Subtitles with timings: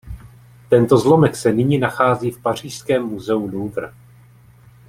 [0.69, 3.93] Tento zlomek se nyní nachází v pařížském muzeu Louvre.